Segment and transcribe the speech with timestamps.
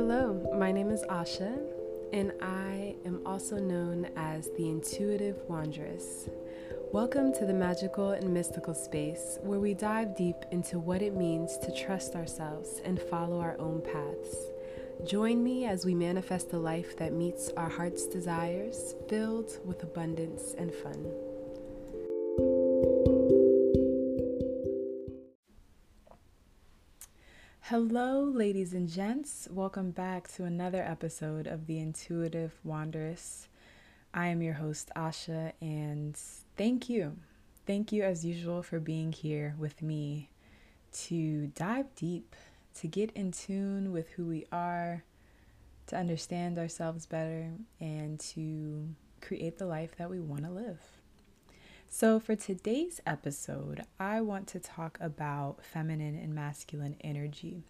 [0.00, 1.58] Hello, my name is Asha,
[2.12, 6.28] and I am also known as the Intuitive Wanderess.
[6.92, 11.58] Welcome to the magical and mystical space where we dive deep into what it means
[11.58, 14.36] to trust ourselves and follow our own paths.
[15.04, 20.54] Join me as we manifest a life that meets our heart's desires, filled with abundance
[20.56, 22.67] and fun.
[27.70, 29.46] Hello, ladies and gents.
[29.50, 33.46] Welcome back to another episode of The Intuitive Wanderess.
[34.14, 36.16] I am your host, Asha, and
[36.56, 37.18] thank you.
[37.66, 40.30] Thank you, as usual, for being here with me
[41.08, 42.34] to dive deep,
[42.76, 45.04] to get in tune with who we are,
[45.88, 48.88] to understand ourselves better, and to
[49.20, 50.80] create the life that we want to live.
[51.90, 57.62] So, for today's episode, I want to talk about feminine and masculine energy.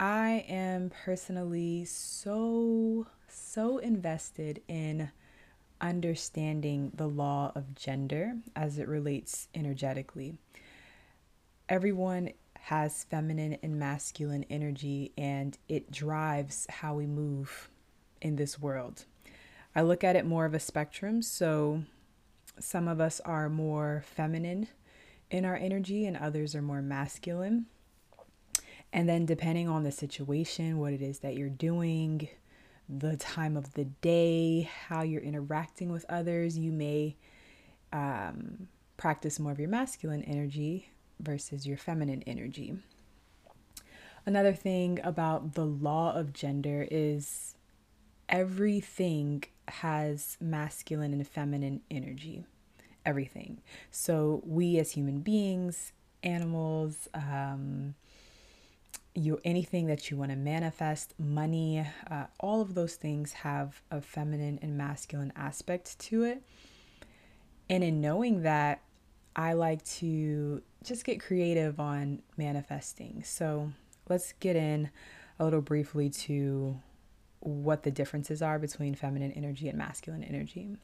[0.00, 5.10] I am personally so, so invested in
[5.82, 10.38] understanding the law of gender as it relates energetically.
[11.68, 17.68] Everyone has feminine and masculine energy, and it drives how we move
[18.22, 19.04] in this world.
[19.76, 21.20] I look at it more of a spectrum.
[21.20, 21.84] So,
[22.60, 24.68] some of us are more feminine
[25.30, 27.66] in our energy, and others are more masculine.
[28.92, 32.28] And then, depending on the situation, what it is that you're doing,
[32.88, 37.16] the time of the day, how you're interacting with others, you may
[37.92, 42.74] um, practice more of your masculine energy versus your feminine energy.
[44.26, 47.54] Another thing about the law of gender is
[48.28, 52.44] everything has masculine and feminine energy.
[53.06, 53.60] Everything.
[53.90, 57.94] So, we as human beings, animals, um,
[59.14, 64.00] you anything that you want to manifest, money, uh, all of those things have a
[64.00, 66.42] feminine and masculine aspect to it.
[67.68, 68.82] And in knowing that,
[69.34, 73.22] I like to just get creative on manifesting.
[73.24, 73.72] So
[74.08, 74.90] let's get in
[75.38, 76.80] a little briefly to
[77.40, 80.76] what the differences are between feminine energy and masculine energy.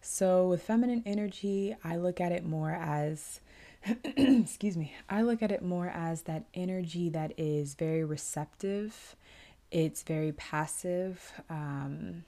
[0.00, 3.40] So, with feminine energy, I look at it more as,
[4.04, 9.16] excuse me, I look at it more as that energy that is very receptive,
[9.70, 12.24] it's very passive, um,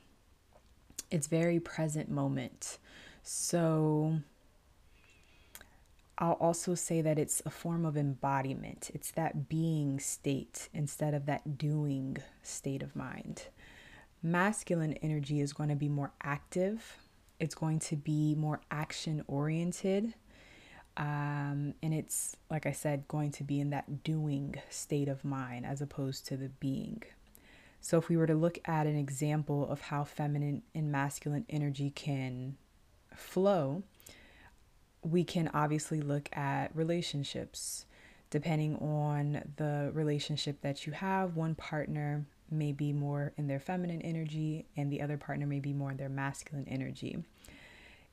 [1.10, 2.78] it's very present moment.
[3.22, 4.20] So,
[6.20, 8.90] I'll also say that it's a form of embodiment.
[8.92, 13.44] It's that being state instead of that doing state of mind.
[14.22, 16.98] Masculine energy is going to be more active,
[17.40, 20.14] it's going to be more action oriented.
[20.96, 25.64] Um, and it's, like I said, going to be in that doing state of mind
[25.64, 27.02] as opposed to the being.
[27.80, 31.90] So, if we were to look at an example of how feminine and masculine energy
[31.90, 32.58] can
[33.14, 33.82] flow,
[35.02, 37.86] we can obviously look at relationships.
[38.28, 44.02] Depending on the relationship that you have, one partner may be more in their feminine
[44.02, 47.22] energy and the other partner may be more in their masculine energy.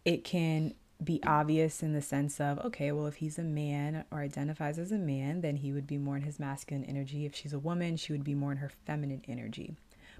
[0.05, 4.19] It can be obvious in the sense of, okay, well, if he's a man or
[4.19, 7.25] identifies as a man, then he would be more in his masculine energy.
[7.25, 9.75] If she's a woman, she would be more in her feminine energy.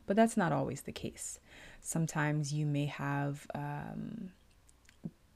[0.06, 1.40] But that's not always the case.
[1.82, 4.32] Sometimes you may have um,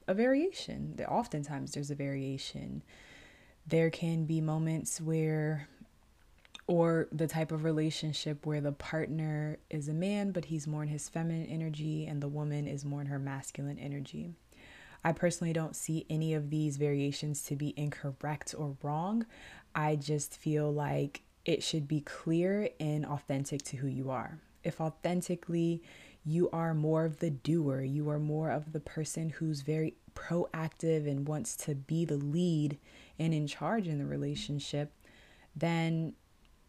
[0.06, 0.98] a variation.
[1.08, 2.82] Oftentimes there's a variation.
[3.66, 5.68] There can be moments where,
[6.72, 10.88] or the type of relationship where the partner is a man, but he's more in
[10.88, 14.30] his feminine energy and the woman is more in her masculine energy.
[15.04, 19.26] I personally don't see any of these variations to be incorrect or wrong.
[19.74, 24.38] I just feel like it should be clear and authentic to who you are.
[24.64, 25.82] If authentically
[26.24, 31.06] you are more of the doer, you are more of the person who's very proactive
[31.06, 32.78] and wants to be the lead
[33.18, 34.94] and in charge in the relationship,
[35.54, 36.14] then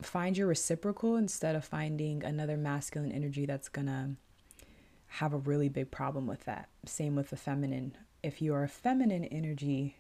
[0.04, 4.16] find your reciprocal instead of finding another masculine energy that's gonna
[5.08, 6.70] have a really big problem with that.
[6.86, 7.96] Same with the feminine.
[8.24, 9.98] If you are a feminine energy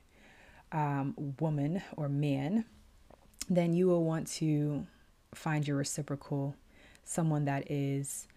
[0.71, 2.65] um, woman or man,
[3.49, 4.87] then you will want to
[5.35, 6.55] find your reciprocal,
[7.03, 8.27] someone that is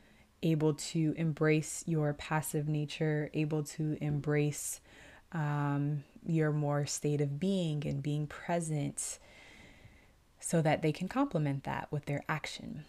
[0.42, 4.80] able to embrace your passive nature, able to embrace
[5.32, 9.18] um, your more state of being and being present
[10.40, 12.84] so that they can complement that with their action.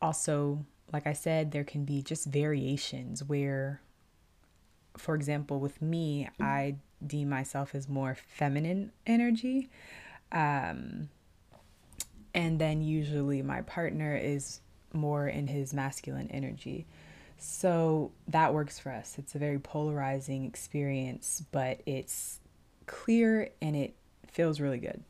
[0.00, 3.80] Also, like I said, there can be just variations where,
[4.96, 6.76] for example, with me, I
[7.06, 9.68] deem myself as more feminine energy.
[10.32, 11.08] Um,
[12.34, 14.60] and then usually my partner is
[14.92, 16.86] more in his masculine energy.
[17.38, 19.16] So that works for us.
[19.18, 22.40] It's a very polarizing experience, but it's
[22.86, 23.94] clear and it
[24.26, 25.02] feels really good.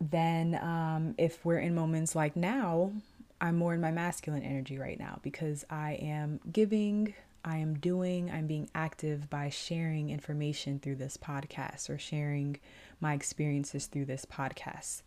[0.00, 2.92] Then, um, if we're in moments like now,
[3.40, 7.14] I'm more in my masculine energy right now because I am giving,
[7.44, 12.58] I am doing, I'm being active by sharing information through this podcast or sharing
[13.00, 15.02] my experiences through this podcast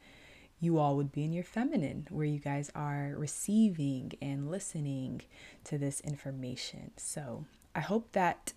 [0.62, 5.22] you all would be in your feminine, where you guys are receiving and listening
[5.64, 6.92] to this information.
[6.98, 7.46] So
[7.76, 8.54] I hope that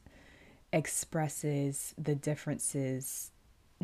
[0.71, 3.31] expresses the differences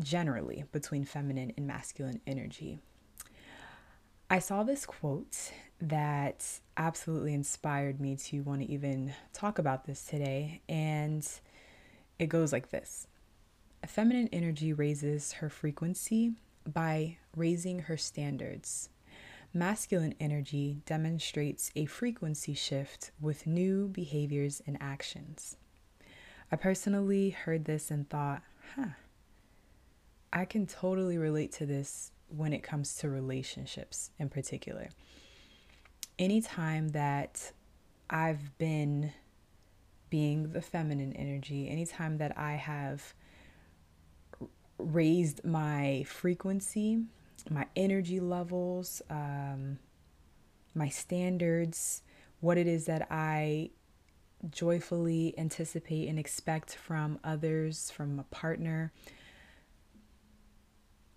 [0.01, 2.79] generally between feminine and masculine energy.
[4.29, 5.51] I saw this quote
[5.81, 6.45] that
[6.77, 11.27] absolutely inspired me to want to even talk about this today, and
[12.17, 13.07] it goes like this
[13.85, 16.33] Feminine energy raises her frequency
[16.71, 18.89] by raising her standards.
[19.53, 25.57] Masculine energy demonstrates a frequency shift with new behaviors and actions.
[26.51, 28.43] I personally heard this and thought,
[28.75, 28.91] huh,
[30.33, 34.89] I can totally relate to this when it comes to relationships in particular.
[36.17, 37.51] Anytime that
[38.09, 39.11] I've been
[40.09, 43.13] being the feminine energy, anytime that I have
[44.77, 47.03] raised my frequency,
[47.49, 49.79] my energy levels, um,
[50.75, 52.03] my standards,
[52.39, 53.71] what it is that I
[54.49, 58.91] joyfully anticipate and expect from others, from a partner.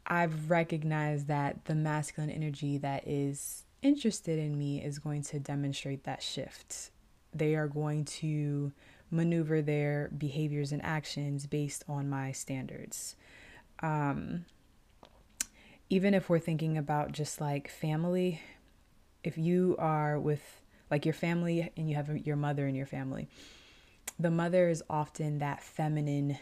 [0.07, 6.05] I've recognized that the masculine energy that is interested in me is going to demonstrate
[6.05, 6.91] that shift.
[7.33, 8.73] They are going to
[9.11, 13.17] maneuver their behaviors and actions based on my standards
[13.81, 14.45] um,
[15.91, 18.41] even if we're thinking about just like family,
[19.23, 23.29] if you are with like your family and you have your mother in your family,
[24.19, 26.39] the mother is often that feminine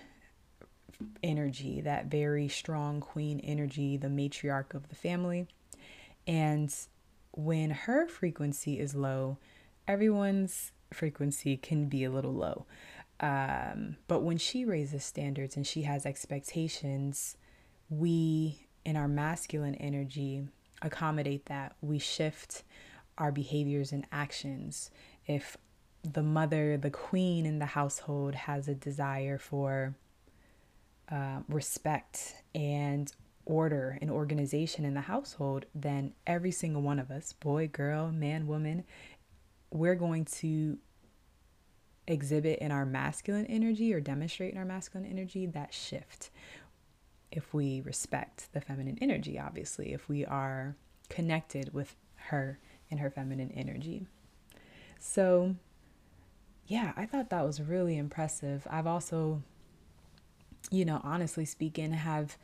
[1.22, 5.46] energy, that very strong queen energy, the matriarch of the family.
[6.26, 6.74] And
[7.32, 9.38] when her frequency is low,
[9.88, 12.66] everyone's frequency can be a little low.
[13.20, 17.36] Um, but when she raises standards and she has expectations,
[17.88, 20.48] we, in our masculine energy,
[20.82, 21.76] accommodate that.
[21.80, 22.64] We shift
[23.18, 24.90] our behaviors and actions.
[25.26, 25.56] If
[26.02, 29.94] the mother, the queen in the household, has a desire for
[31.12, 33.12] uh, respect and
[33.44, 38.46] order and organization in the household, then every single one of us, boy, girl, man,
[38.46, 38.84] woman,
[39.70, 40.78] we're going to
[42.06, 46.30] exhibit in our masculine energy or demonstrate in our masculine energy that shift.
[47.30, 50.76] If we respect the feminine energy, obviously, if we are
[51.08, 52.58] connected with her
[52.90, 54.06] and her feminine energy.
[54.98, 55.56] So,
[56.66, 58.66] yeah, I thought that was really impressive.
[58.70, 59.42] I've also,
[60.70, 62.36] you know, honestly speaking, have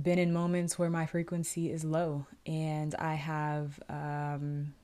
[0.00, 4.74] been in moments where my frequency is low and I have um,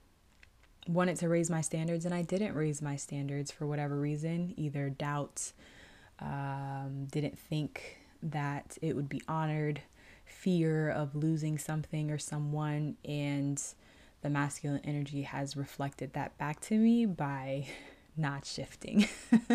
[0.88, 4.90] wanted to raise my standards and I didn't raise my standards for whatever reason, either
[4.90, 5.52] doubt,
[6.20, 9.82] um, didn't think that it would be honored,
[10.24, 13.62] fear of losing something or someone, and
[14.22, 17.66] the masculine energy has reflected that back to me by
[18.16, 19.08] not shifting.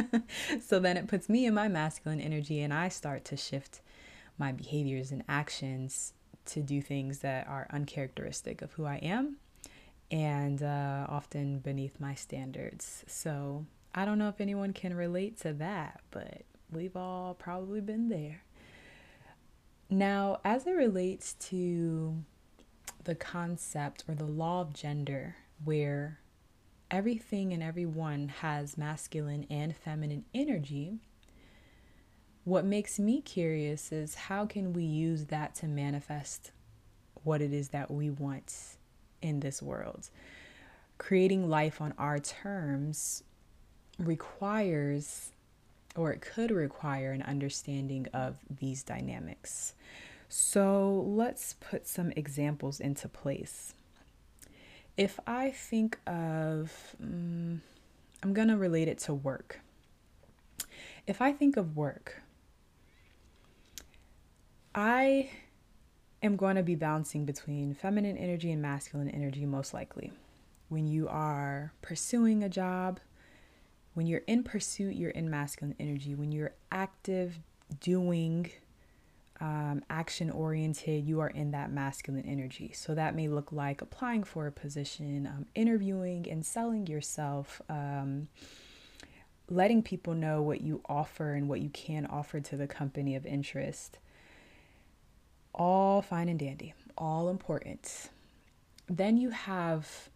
[0.62, 3.82] so then it puts me in my masculine energy and I start to shift
[4.38, 6.14] my behaviors and actions
[6.46, 9.38] to do things that are uncharacteristic of who I am
[10.12, 13.04] and uh, often beneath my standards.
[13.08, 18.10] So I don't know if anyone can relate to that, but we've all probably been
[18.10, 18.44] there.
[19.90, 22.24] Now, as it relates to
[23.04, 26.20] the concept or the law of gender, where
[26.92, 30.98] everything and everyone has masculine and feminine energy,
[32.44, 36.52] what makes me curious is how can we use that to manifest
[37.24, 38.78] what it is that we want
[39.22, 40.10] in this world.
[40.98, 43.24] Creating life on our terms
[43.98, 45.32] requires,
[45.96, 49.74] or it could require, an understanding of these dynamics.
[50.28, 53.74] So let's put some examples into place.
[55.00, 57.62] If I think of, um,
[58.22, 59.62] I'm going to relate it to work.
[61.08, 62.22] If I think of work,
[64.76, 65.30] I
[66.22, 70.12] am going to be bouncing between feminine energy and masculine energy, most likely.
[70.68, 73.00] When you are pursuing a job,
[73.94, 76.14] when you're in pursuit, you're in masculine energy.
[76.14, 77.40] When you're active,
[77.80, 78.52] doing,
[79.42, 82.72] um, action oriented, you are in that masculine energy.
[82.74, 88.28] So that may look like applying for a position, um, interviewing and selling yourself, um,
[89.50, 93.26] letting people know what you offer and what you can offer to the company of
[93.26, 94.00] interest.
[95.56, 98.10] All fine and dandy, all important.
[98.88, 100.10] Then you have,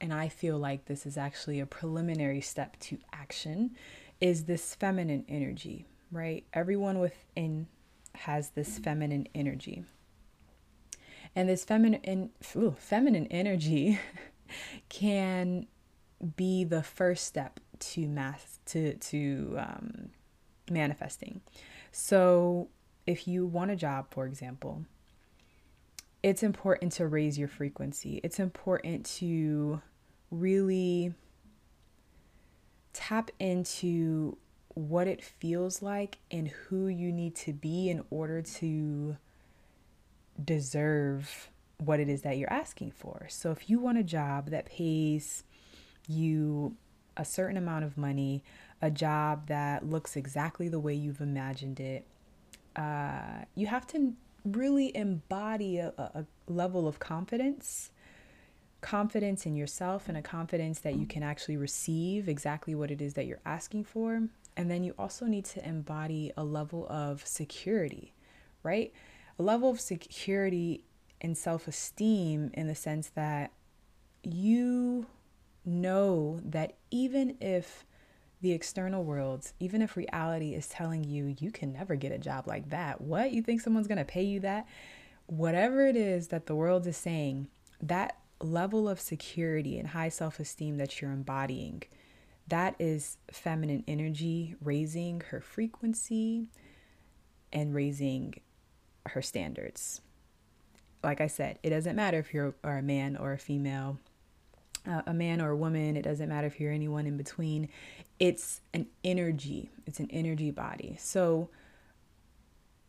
[0.00, 3.72] and I feel like this is actually a preliminary step to action,
[4.20, 6.44] is this feminine energy, right?
[6.52, 7.66] Everyone within
[8.18, 9.84] has this feminine energy.
[11.34, 13.98] And this feminine ooh, feminine energy
[14.88, 15.66] can
[16.36, 20.10] be the first step to mass to to um,
[20.70, 21.40] manifesting.
[21.92, 22.68] So
[23.06, 24.84] if you want a job, for example,
[26.22, 28.20] it's important to raise your frequency.
[28.24, 29.80] It's important to
[30.30, 31.14] really
[32.92, 34.36] tap into
[34.78, 39.16] what it feels like and who you need to be in order to
[40.42, 43.26] deserve what it is that you're asking for.
[43.28, 45.42] So if you want a job that pays
[46.06, 46.76] you
[47.16, 48.44] a certain amount of money,
[48.80, 52.06] a job that looks exactly the way you've imagined it,
[52.76, 57.90] uh, you have to really embody a, a level of confidence
[58.80, 63.14] confidence in yourself and a confidence that you can actually receive exactly what it is
[63.14, 64.22] that you're asking for
[64.58, 68.12] and then you also need to embody a level of security,
[68.64, 68.92] right?
[69.38, 70.82] A level of security
[71.20, 73.52] and self esteem in the sense that
[74.24, 75.06] you
[75.64, 77.86] know that even if
[78.40, 82.48] the external world, even if reality is telling you you can never get a job
[82.48, 83.30] like that, what?
[83.30, 84.66] You think someone's to pay you that?
[85.26, 87.46] Whatever it is that the world is saying,
[87.80, 91.84] that level of security and high self esteem that you're embodying
[92.48, 96.48] that is feminine energy raising her frequency
[97.52, 98.34] and raising
[99.06, 100.00] her standards.
[101.02, 103.98] Like I said, it doesn't matter if you're a man or a female,
[104.86, 107.68] uh, a man or a woman, it doesn't matter if you're anyone in between.
[108.18, 110.96] It's an energy, it's an energy body.
[110.98, 111.50] So,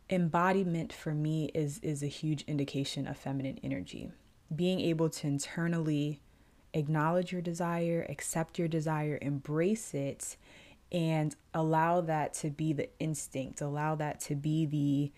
[0.08, 4.10] embodiment for me is is a huge indication of feminine energy
[4.54, 6.20] being able to internally
[6.74, 10.36] acknowledge your desire, accept your desire, embrace it,
[10.92, 15.12] and allow that to be the instinct, allow that to be the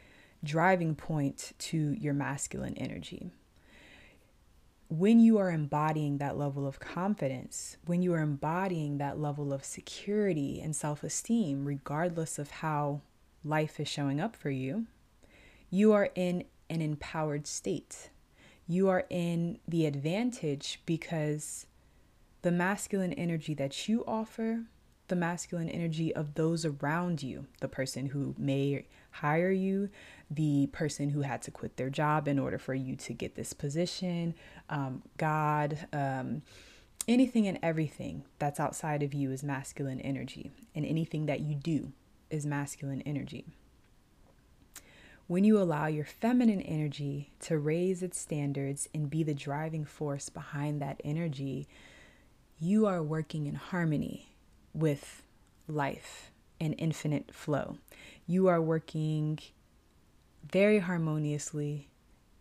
[0.45, 3.31] driving point to your masculine energy.
[4.89, 9.65] When you are embodying that level of confidence, when you are embodying that level of
[9.65, 13.01] security and self esteem, regardless of how
[13.43, 14.87] life is showing up for you,
[15.71, 18.11] you are in an empowered state
[18.73, 21.67] you are in the advantage because
[22.41, 24.63] the masculine energy that you offer,
[25.09, 29.91] the masculine energy of those around you, the person who may hire you,
[30.31, 33.53] the person who had to quit their job in order for you to get this
[33.53, 34.35] position,
[34.71, 36.41] um, God, um,
[37.07, 41.93] anything and everything that's outside of you is masculine energy, and anything that you do
[42.31, 43.45] is masculine energy.
[45.27, 50.29] When you allow your feminine energy to raise its standards and be the driving force
[50.29, 51.69] behind that energy,
[52.61, 54.35] you are working in harmony
[54.75, 55.23] with
[55.69, 57.79] life and infinite flow.
[58.27, 59.39] You are working
[60.51, 61.89] very harmoniously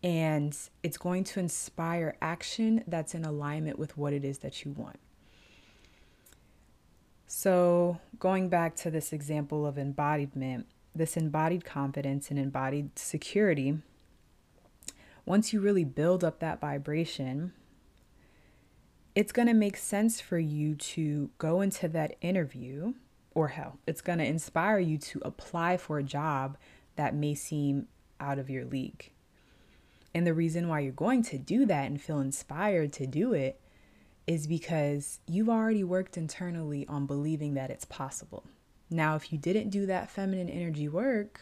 [0.02, 4.72] and it's going to inspire action that's in alignment with what it is that you
[4.72, 4.98] want.
[7.28, 13.78] So, going back to this example of embodiment, this embodied confidence and embodied security,
[15.24, 17.52] once you really build up that vibration,
[19.14, 22.94] it's going to make sense for you to go into that interview,
[23.34, 26.56] or hell, it's going to inspire you to apply for a job
[26.96, 27.88] that may seem
[28.20, 29.10] out of your league.
[30.14, 33.58] And the reason why you're going to do that and feel inspired to do it
[34.26, 38.44] is because you've already worked internally on believing that it's possible.
[38.92, 41.40] Now, if you didn't do that feminine energy work,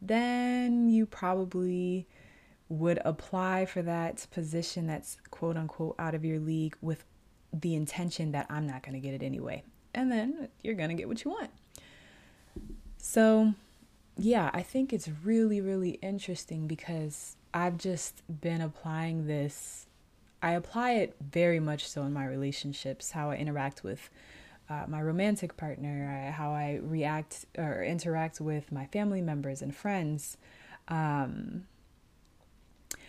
[0.00, 2.08] then you probably
[2.68, 7.04] would apply for that position that's quote unquote out of your league with
[7.52, 9.62] the intention that I'm not going to get it anyway.
[9.94, 11.50] And then you're going to get what you want.
[12.96, 13.52] So,
[14.16, 19.86] yeah, I think it's really, really interesting because I've just been applying this.
[20.42, 24.08] I apply it very much so in my relationships, how I interact with
[24.68, 29.74] uh, my romantic partner, uh, how I react or interact with my family members and
[29.74, 30.36] friends.
[30.88, 31.64] Um,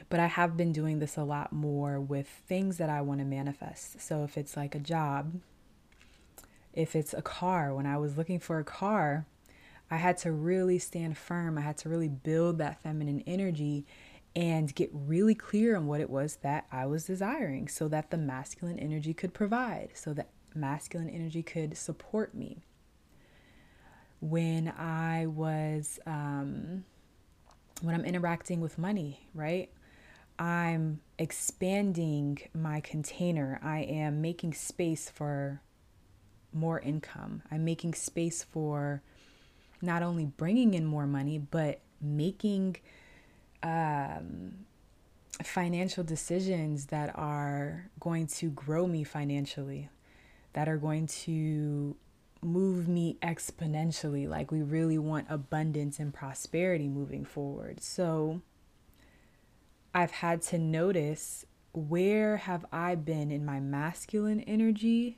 [0.09, 3.25] but I have been doing this a lot more with things that I want to
[3.25, 4.01] manifest.
[4.01, 5.39] So if it's like a job,
[6.73, 9.25] if it's a car, when I was looking for a car,
[9.89, 11.57] I had to really stand firm.
[11.57, 13.85] I had to really build that feminine energy
[14.35, 18.17] and get really clear on what it was that I was desiring so that the
[18.17, 22.63] masculine energy could provide, so that masculine energy could support me.
[24.19, 26.85] When I was, um,
[27.81, 29.69] when I'm interacting with money, right?
[30.39, 33.59] I'm expanding my container.
[33.61, 35.61] I am making space for
[36.53, 37.43] more income.
[37.51, 39.01] I'm making space for
[39.81, 42.77] not only bringing in more money, but making
[43.61, 44.53] um,
[45.41, 49.89] financial decisions that are going to grow me financially,
[50.53, 51.95] that are going to
[52.41, 54.27] move me exponentially.
[54.27, 57.81] Like we really want abundance and prosperity moving forward.
[57.81, 58.41] So
[59.93, 65.17] I've had to notice where have I been in my masculine energy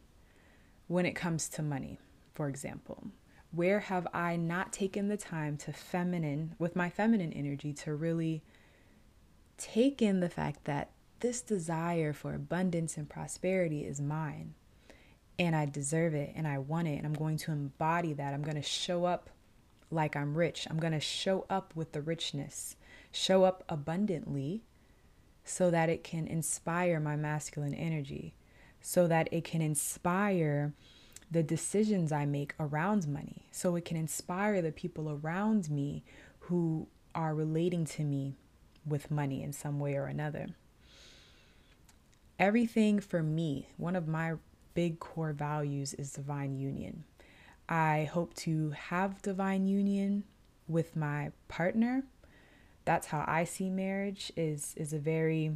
[0.87, 1.99] when it comes to money,
[2.33, 3.07] for example.
[3.51, 8.43] Where have I not taken the time to feminine, with my feminine energy, to really
[9.57, 14.53] take in the fact that this desire for abundance and prosperity is mine
[15.37, 18.33] and I deserve it and I want it and I'm going to embody that.
[18.33, 19.29] I'm going to show up
[19.91, 20.67] like I'm rich.
[20.69, 22.75] I'm going to show up with the richness,
[23.11, 24.63] show up abundantly
[25.43, 28.33] so that it can inspire my masculine energy,
[28.81, 30.73] so that it can inspire
[31.29, 33.47] the decisions I make around money.
[33.51, 36.03] So it can inspire the people around me
[36.41, 38.35] who are relating to me
[38.85, 40.47] with money in some way or another.
[42.37, 44.33] Everything for me, one of my
[44.75, 47.03] big core values is divine union.
[47.67, 50.23] I hope to have divine union
[50.67, 52.03] with my partner.
[52.83, 55.55] That's how I see marriage is is a very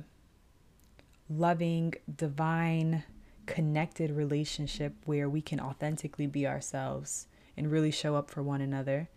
[1.30, 3.04] loving, divine
[3.46, 9.10] connected relationship where we can authentically be ourselves and really show up for one another,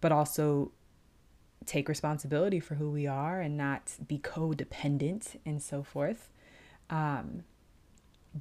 [0.00, 0.72] but also
[1.66, 6.30] take responsibility for who we are and not be codependent and so forth.
[6.88, 7.44] Um,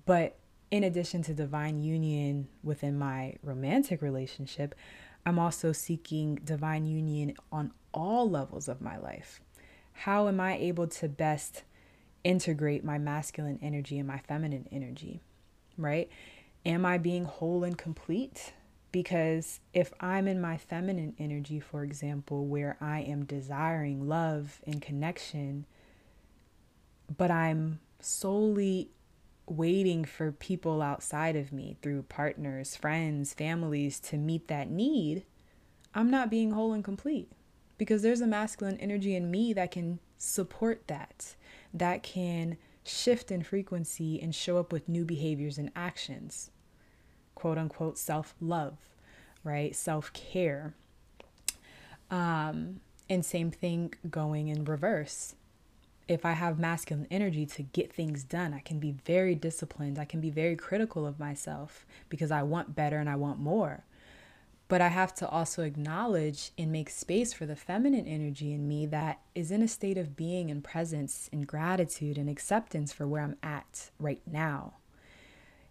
[0.05, 0.37] but
[0.71, 4.75] in addition to divine union within my romantic relationship,
[5.25, 9.41] I'm also seeking divine union on all levels of my life.
[9.93, 11.63] How am I able to best
[12.23, 15.21] integrate my masculine energy and my feminine energy,
[15.77, 16.09] right?
[16.65, 18.53] Am I being whole and complete?
[18.91, 24.81] Because if I'm in my feminine energy, for example, where I am desiring love and
[24.81, 25.65] connection,
[27.15, 28.89] but I'm solely
[29.47, 35.25] waiting for people outside of me through partners, friends, families to meet that need,
[35.95, 37.31] I'm not being whole and complete
[37.77, 41.35] because there's a masculine energy in me that can support that
[41.73, 46.51] that can shift in frequency and show up with new behaviors and actions.
[47.35, 48.77] Quote unquote self love,
[49.43, 49.75] right?
[49.75, 50.73] Self care.
[52.09, 52.79] Um,
[53.09, 55.35] and same thing going in reverse.
[56.07, 59.99] If I have masculine energy to get things done, I can be very disciplined.
[59.99, 63.83] I can be very critical of myself because I want better and I want more.
[64.69, 68.85] But I have to also acknowledge and make space for the feminine energy in me
[68.87, 73.23] that is in a state of being and presence and gratitude and acceptance for where
[73.23, 74.73] I'm at right now.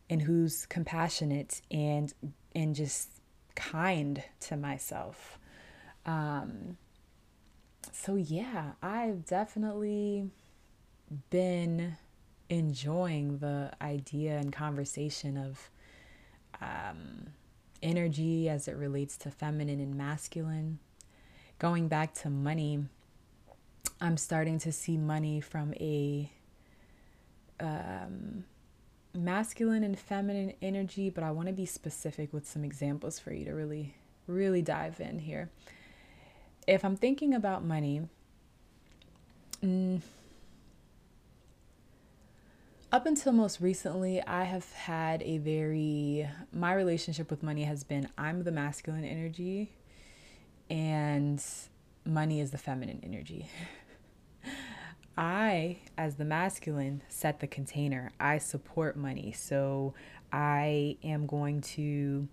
[0.08, 2.14] And who's compassionate and
[2.54, 3.08] and just
[3.54, 5.38] kind to myself.
[6.06, 6.76] Um,
[7.92, 10.30] so yeah, I've definitely
[11.30, 11.96] been
[12.48, 15.70] enjoying the idea and conversation of
[16.60, 17.26] um,
[17.82, 20.78] energy as it relates to feminine and masculine.
[21.58, 22.84] Going back to money,
[24.00, 26.30] I'm starting to see money from a
[27.60, 28.44] um,
[29.14, 33.44] masculine and feminine energy, but I want to be specific with some examples for you
[33.46, 33.94] to really,
[34.26, 35.50] really dive in here.
[36.66, 38.08] If I'm thinking about money,
[39.62, 40.00] mm,
[42.92, 48.08] up until most recently, I have had a very, my relationship with money has been
[48.16, 49.70] I'm the masculine energy
[50.70, 51.42] and
[52.04, 53.48] money is the feminine energy.
[55.18, 58.12] I, as the masculine, set the container.
[58.20, 59.32] I support money.
[59.32, 59.94] So
[60.32, 62.28] I am going to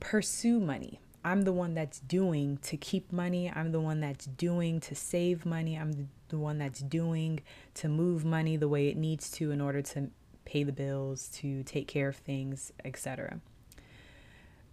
[0.00, 1.00] pursue money.
[1.24, 3.50] I'm the one that's doing to keep money.
[3.54, 5.76] I'm the one that's doing to save money.
[5.76, 7.40] I'm the one that's doing
[7.74, 10.10] to move money the way it needs to in order to
[10.44, 13.40] pay the bills, to take care of things, etc.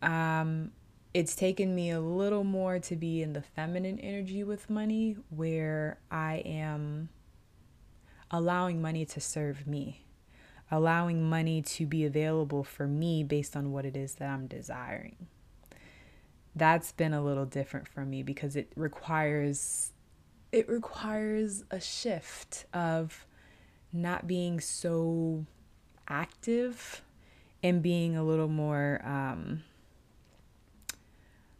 [0.01, 0.71] Um,
[1.13, 5.97] it's taken me a little more to be in the feminine energy with money where
[6.11, 7.09] I am
[8.29, 10.05] allowing money to serve me,
[10.69, 15.15] allowing money to be available for me based on what it is that I'm desiring.
[16.55, 19.91] That's been a little different for me because it requires
[20.51, 23.25] it requires a shift of
[23.91, 25.45] not being so
[26.07, 27.01] active
[27.61, 29.63] and being a little more um,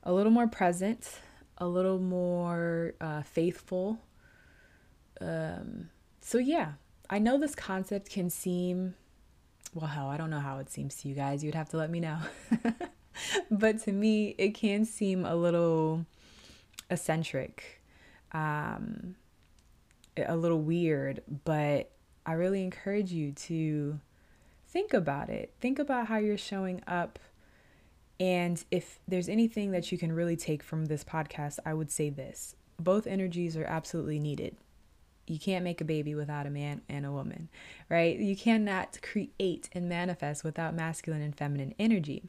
[0.03, 1.19] a little more present
[1.57, 3.99] a little more uh, faithful.
[5.21, 6.73] Um, so yeah
[7.09, 8.95] i know this concept can seem
[9.73, 11.43] well hell i don't know how it seems to you guys.
[11.43, 12.17] You'd have to let me know
[13.51, 16.05] but to me it can seem a little
[16.89, 17.81] eccentric
[18.31, 19.15] um,
[20.17, 21.91] a little weird but
[22.25, 23.99] I really encourage you to
[24.75, 25.53] think about it.
[25.61, 27.19] Think about how you're showing up.
[28.19, 32.09] And if there's anything that you can really take from this podcast, I would say
[32.09, 34.57] this both energies are absolutely needed.
[35.27, 37.49] You can't make a baby without a man and a woman,
[37.89, 38.17] right?
[38.17, 42.23] You cannot create and manifest without masculine and feminine energy.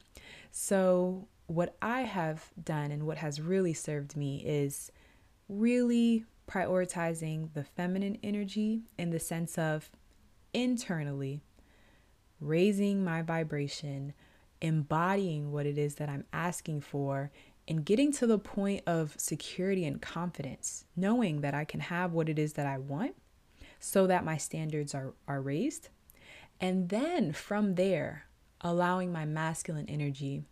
[0.51, 4.91] So, what I have done and what has really served me is
[5.49, 9.91] really prioritizing the feminine energy in the sense of
[10.53, 11.43] internally
[12.41, 14.13] raising my vibration,
[14.61, 17.31] embodying what it is that I'm asking for,
[17.69, 22.29] and getting to the point of security and confidence, knowing that I can have what
[22.29, 23.17] it is that I want
[23.81, 25.89] so that my standards are, are raised.
[26.61, 28.27] And then from there,
[28.61, 30.45] allowing my masculine energy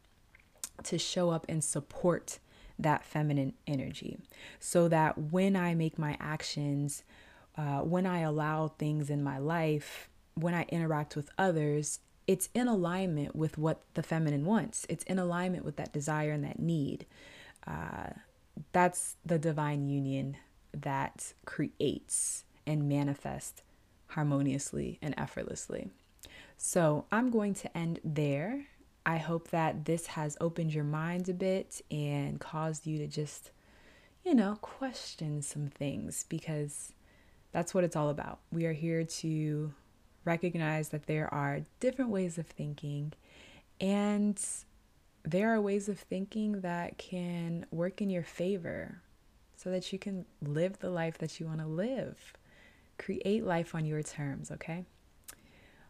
[0.82, 2.38] to show up and support
[2.78, 4.18] that feminine energy
[4.58, 7.04] so that when I make my actions,
[7.56, 12.68] uh, when I allow things in my life, when I interact with others, it's in
[12.68, 14.86] alignment with what the feminine wants.
[14.88, 17.06] It's in alignment with that desire and that need.
[17.66, 18.10] Uh,
[18.72, 20.36] that's the divine union
[20.72, 23.62] that creates and manifests
[24.08, 25.88] harmoniously and effortlessly.
[26.56, 28.66] So I'm going to end there.
[29.04, 33.50] I hope that this has opened your mind a bit and caused you to just,
[34.24, 36.92] you know, question some things because
[37.52, 38.38] that's what it's all about.
[38.50, 39.74] We are here to
[40.24, 43.12] recognize that there are different ways of thinking
[43.80, 44.40] and
[45.24, 49.00] there are ways of thinking that can work in your favor
[49.56, 52.34] so that you can live the life that you want to live.
[52.98, 54.84] Create life on your terms, okay?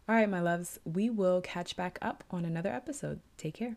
[0.07, 3.19] All right, my loves, we will catch back up on another episode.
[3.37, 3.75] Take care.